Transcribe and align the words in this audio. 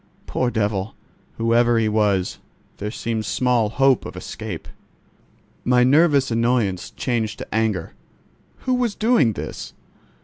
Poor 0.25 0.49
devil! 0.49 0.95
whoever 1.37 1.77
he 1.77 1.87
was, 1.87 2.39
there 2.77 2.89
seemed 2.89 3.23
small 3.23 3.69
hope 3.69 4.03
of 4.03 4.17
escape! 4.17 4.67
My 5.63 5.83
nervous 5.83 6.31
annoyance 6.31 6.89
changed 6.89 7.37
to 7.37 7.53
anger. 7.53 7.93
Who 8.61 8.73
was 8.73 8.95
doing 8.95 9.33
this? 9.33 9.73